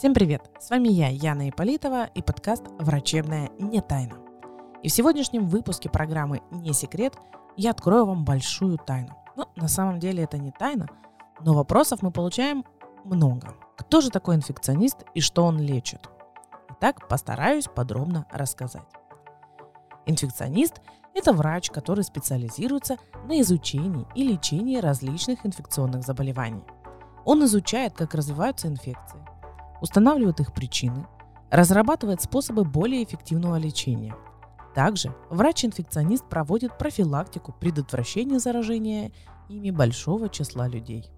Всем 0.00 0.14
привет! 0.14 0.50
С 0.58 0.70
вами 0.70 0.88
я, 0.88 1.08
Яна 1.08 1.50
Иполитова 1.50 2.06
и 2.06 2.22
подкаст 2.22 2.62
«Врачебная 2.78 3.50
не 3.58 3.82
тайна». 3.82 4.16
И 4.82 4.88
в 4.88 4.92
сегодняшнем 4.92 5.46
выпуске 5.46 5.90
программы 5.90 6.40
«Не 6.50 6.72
секрет» 6.72 7.18
я 7.58 7.72
открою 7.72 8.06
вам 8.06 8.24
большую 8.24 8.78
тайну. 8.78 9.14
Ну, 9.36 9.44
на 9.56 9.68
самом 9.68 9.98
деле 9.98 10.22
это 10.22 10.38
не 10.38 10.52
тайна, 10.52 10.88
но 11.42 11.52
вопросов 11.52 12.00
мы 12.00 12.12
получаем 12.12 12.64
много. 13.04 13.56
Кто 13.76 14.00
же 14.00 14.08
такой 14.08 14.36
инфекционист 14.36 15.04
и 15.12 15.20
что 15.20 15.44
он 15.44 15.58
лечит? 15.58 16.08
Итак, 16.70 17.06
постараюсь 17.06 17.66
подробно 17.66 18.26
рассказать. 18.32 18.88
Инфекционист– 20.06 20.80
это 21.14 21.34
врач, 21.34 21.68
который 21.68 22.04
специализируется 22.04 22.96
на 23.26 23.38
изучении 23.42 24.06
и 24.14 24.24
лечении 24.24 24.78
различных 24.78 25.44
инфекционных 25.44 26.04
заболеваний. 26.04 26.64
Он 27.26 27.44
изучает, 27.44 27.92
как 27.92 28.14
развиваются 28.14 28.66
инфекции, 28.66 29.20
устанавливает 29.80 30.40
их 30.40 30.52
причины, 30.52 31.06
разрабатывает 31.50 32.22
способы 32.22 32.64
более 32.64 33.04
эффективного 33.04 33.56
лечения. 33.56 34.14
Также 34.74 35.14
врач-инфекционист 35.30 36.28
проводит 36.28 36.78
профилактику 36.78 37.52
предотвращения 37.52 38.38
заражения 38.38 39.12
ими 39.48 39.70
большого 39.70 40.28
числа 40.28 40.68
людей. 40.68 41.10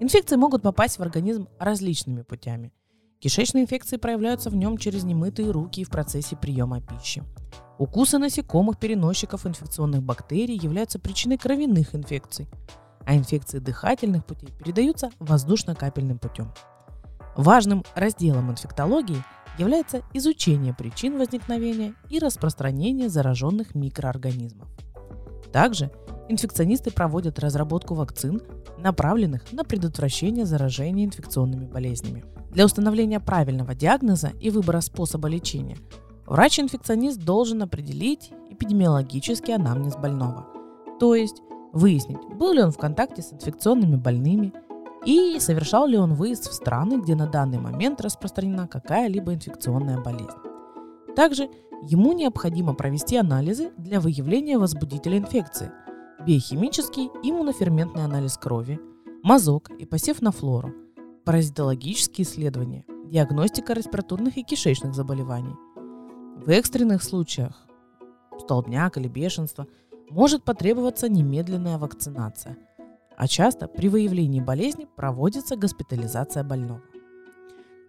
Инфекции 0.00 0.36
могут 0.36 0.62
попасть 0.62 0.98
в 0.98 1.02
организм 1.02 1.48
различными 1.58 2.22
путями. 2.22 2.72
Кишечные 3.20 3.64
инфекции 3.64 3.96
проявляются 3.96 4.50
в 4.50 4.56
нем 4.56 4.76
через 4.76 5.04
немытые 5.04 5.50
руки 5.50 5.80
и 5.80 5.84
в 5.84 5.90
процессе 5.90 6.36
приема 6.36 6.80
пищи. 6.80 7.22
Укусы 7.78 8.18
насекомых, 8.18 8.78
переносчиков 8.78 9.46
инфекционных 9.46 10.02
бактерий 10.02 10.56
являются 10.56 10.98
причиной 10.98 11.38
кровяных 11.38 11.94
инфекций, 11.94 12.48
а 13.06 13.16
инфекции 13.16 13.58
дыхательных 13.58 14.24
путей 14.24 14.50
передаются 14.58 15.10
воздушно-капельным 15.18 16.18
путем. 16.18 16.52
Важным 17.36 17.84
разделом 17.94 18.50
инфектологии 18.50 19.22
является 19.58 20.02
изучение 20.12 20.74
причин 20.74 21.18
возникновения 21.18 21.94
и 22.08 22.18
распространения 22.18 23.08
зараженных 23.08 23.74
микроорганизмов. 23.74 24.68
Также 25.52 25.90
инфекционисты 26.28 26.90
проводят 26.90 27.38
разработку 27.38 27.94
вакцин, 27.94 28.40
направленных 28.78 29.52
на 29.52 29.64
предотвращение 29.64 30.46
заражения 30.46 31.04
инфекционными 31.04 31.66
болезнями. 31.66 32.24
Для 32.50 32.64
установления 32.64 33.20
правильного 33.20 33.74
диагноза 33.74 34.30
и 34.40 34.50
выбора 34.50 34.80
способа 34.80 35.28
лечения 35.28 35.76
врач-инфекционист 36.26 37.20
должен 37.20 37.62
определить 37.62 38.30
эпидемиологический 38.50 39.54
анамнез 39.54 39.96
больного, 39.96 40.46
то 41.00 41.14
есть 41.14 41.42
выяснить, 41.72 42.24
был 42.36 42.52
ли 42.52 42.62
он 42.62 42.70
в 42.70 42.78
контакте 42.78 43.22
с 43.22 43.32
инфекционными 43.32 43.96
больными– 43.96 44.52
и 45.06 45.38
совершал 45.38 45.86
ли 45.86 45.98
он 45.98 46.14
выезд 46.14 46.48
в 46.50 46.54
страны, 46.54 47.00
где 47.00 47.14
на 47.14 47.26
данный 47.26 47.58
момент 47.58 48.00
распространена 48.00 48.66
какая-либо 48.66 49.34
инфекционная 49.34 50.00
болезнь. 50.00 50.38
Также 51.14 51.48
ему 51.82 52.12
необходимо 52.12 52.74
провести 52.74 53.16
анализы 53.16 53.72
для 53.76 54.00
выявления 54.00 54.58
возбудителя 54.58 55.18
инфекции, 55.18 55.70
биохимический 56.26 57.10
иммуноферментный 57.22 58.04
анализ 58.04 58.38
крови, 58.38 58.80
мазок 59.22 59.70
и 59.78 59.84
посев 59.84 60.22
на 60.22 60.32
флору, 60.32 60.72
паразитологические 61.24 62.24
исследования, 62.24 62.84
диагностика 63.06 63.74
респираторных 63.74 64.38
и 64.38 64.42
кишечных 64.42 64.94
заболеваний. 64.94 65.54
В 66.36 66.48
экстренных 66.48 67.02
случаях, 67.02 67.66
столбняк 68.38 68.96
или 68.96 69.08
бешенство, 69.08 69.66
может 70.10 70.44
потребоваться 70.44 71.08
немедленная 71.08 71.78
вакцинация– 71.78 72.56
а 73.16 73.28
часто 73.28 73.68
при 73.68 73.88
выявлении 73.88 74.40
болезни 74.40 74.86
проводится 74.96 75.56
госпитализация 75.56 76.44
больного. 76.44 76.82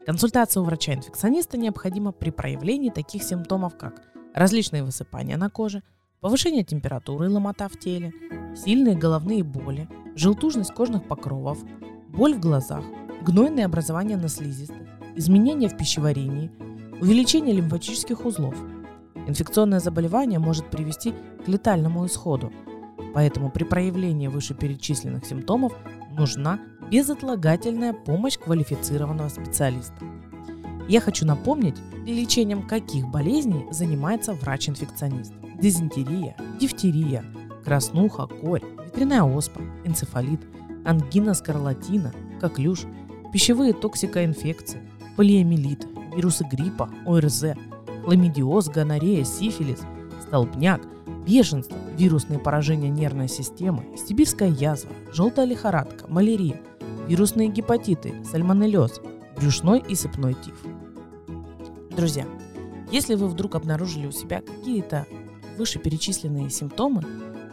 Консультация 0.06 0.62
у 0.62 0.66
врача-инфекциониста 0.66 1.58
необходима 1.58 2.12
при 2.12 2.30
проявлении 2.30 2.92
таких 2.92 3.24
симптомов, 3.24 3.76
как 3.76 4.04
различные 4.36 4.84
высыпания 4.84 5.38
на 5.38 5.50
коже, 5.50 5.82
повышение 6.22 6.64
температуры 6.64 7.26
и 7.26 7.30
ломота 7.30 7.68
в 7.68 7.80
теле, 7.80 8.14
сильные 8.56 8.96
головные 8.96 9.44
боли, 9.44 9.90
желтужность 10.16 10.74
кожных 10.74 11.08
покровов, 11.08 11.64
боль 12.10 12.36
в 12.36 12.40
глазах, 12.40 12.84
гнойные 13.24 13.66
образования 13.66 14.18
на 14.18 14.28
слизистых, 14.28 14.88
изменения 15.16 15.70
в 15.70 15.78
пищеварении, 15.78 16.52
увеличение 17.02 17.56
лимфатических 17.56 18.26
узлов. 18.26 18.56
Инфекционное 19.28 19.80
заболевание 19.80 20.38
может 20.38 20.70
привести 20.70 21.16
к 21.44 21.48
летальному 21.48 22.06
исходу– 22.06 22.54
Поэтому 23.16 23.50
при 23.50 23.64
проявлении 23.64 24.28
вышеперечисленных 24.28 25.26
симптомов 25.26 25.72
нужна 26.12 26.60
безотлагательная 26.92 27.94
помощь 27.94 28.38
квалифицированного 28.38 29.30
специалиста. 29.30 29.96
Я 30.90 31.00
хочу 31.00 31.26
напомнить, 31.26 31.78
лечением 32.06 32.68
каких 32.68 33.08
болезней 33.08 33.68
занимается 33.72 34.34
врач-инфекционист. 34.34 35.34
Дизентерия, 35.62 36.36
дифтерия, 36.60 37.24
краснуха, 37.64 38.28
корь, 38.28 38.62
ветряная 38.84 39.24
оспа, 39.24 39.62
энцефалит, 39.86 40.42
ангина 40.84 41.34
скарлатина, 41.36 42.14
коклюш, 42.42 42.82
пищевые 43.32 43.72
токсикоинфекции, 43.72 44.82
полиомиелит, 45.16 45.88
вирусы 46.14 46.44
гриппа, 46.44 46.90
ОРЗ, 47.06 47.46
хламидиоз, 48.04 48.68
гонорея, 48.68 49.24
сифилис, 49.24 49.80
столбняк, 50.28 50.82
бешенство, 51.26 51.78
вирусные 51.98 52.40
поражения 52.40 52.90
нервной 52.90 53.28
системы, 53.28 53.86
сибирская 53.98 54.50
язва, 54.50 54.92
желтая 55.12 55.46
лихорадка, 55.46 56.08
малярия, 56.08 56.62
вирусные 57.08 57.50
гепатиты, 57.50 58.14
сальмонеллез, 58.26 59.02
брюшной 59.36 59.80
и 59.80 59.96
сыпной 59.96 60.36
тиф. 60.36 60.64
Друзья, 61.96 62.26
если 62.92 63.16
вы 63.16 63.28
вдруг 63.28 63.56
обнаружили 63.56 64.08
у 64.08 64.12
себя 64.12 64.42
какие-то 64.42 65.08
вышеперечисленные 65.58 66.50
симптомы, 66.50 67.04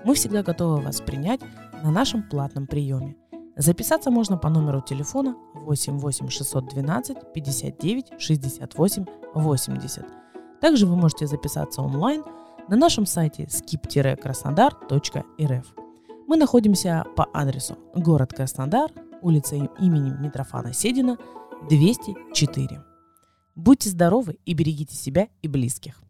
мы 0.04 0.14
всегда 0.14 0.42
готовы 0.42 0.80
вас 0.80 1.00
принять 1.00 1.40
на 1.82 1.90
нашем 1.90 2.22
платном 2.22 2.66
приеме. 2.66 3.16
Записаться 3.56 4.10
можно 4.10 4.36
по 4.38 4.48
номеру 4.48 4.80
телефона 4.80 5.36
8 5.54 5.98
8 5.98 6.28
612 6.28 7.32
59 7.34 8.12
68 8.18 9.04
80. 9.34 10.04
Также 10.60 10.86
вы 10.86 10.96
можете 10.96 11.26
записаться 11.26 11.82
онлайн– 11.82 12.22
на 12.68 12.76
нашем 12.76 13.06
сайте 13.06 13.44
skip-krasnodar.rf. 13.44 15.64
Мы 16.28 16.36
находимся 16.36 17.04
по 17.16 17.26
адресу 17.32 17.76
город 17.94 18.32
Краснодар, 18.32 18.92
улица 19.20 19.56
имени 19.56 20.16
Митрофана 20.20 20.72
Седина, 20.72 21.18
204. 21.68 22.80
Будьте 23.54 23.90
здоровы 23.90 24.38
и 24.46 24.54
берегите 24.54 24.96
себя 24.96 25.28
и 25.42 25.48
близких. 25.48 26.00